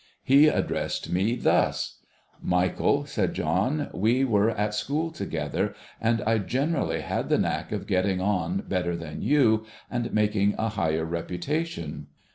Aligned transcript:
He 0.23 0.47
addressed 0.47 1.11
me 1.11 1.35
thus:' 1.35 1.99
Michael,' 2.41 3.05
said 3.05 3.35
John,' 3.35 3.91
we 3.93 4.23
were 4.23 4.49
at 4.49 4.73
school 4.73 5.11
together, 5.11 5.75
and 6.01 6.23
I 6.23 6.39
gene 6.39 6.73
rally 6.73 7.01
had 7.01 7.29
the 7.29 7.37
knack 7.37 7.71
of 7.71 7.85
getting 7.85 8.19
on 8.19 8.63
better 8.67 8.95
than 8.95 9.21
you, 9.21 9.63
and 9.91 10.11
making 10.11 10.55
a 10.57 10.69
higher 10.69 11.05
reputation.' 11.05 12.07